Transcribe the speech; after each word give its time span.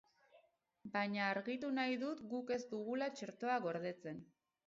Baina 0.95 1.27
argitu 1.33 1.69
nahi 1.75 1.99
dut 2.05 2.25
guk 2.33 2.51
ez 2.57 2.59
dugula 2.73 3.11
txertoa 3.19 3.59
gordetzen. 3.67 4.19